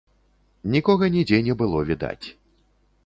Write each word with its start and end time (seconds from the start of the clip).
Нікога 0.75 1.05
нідзе 1.17 1.39
не 1.49 1.57
было 1.63 1.85
відаць. 1.91 2.27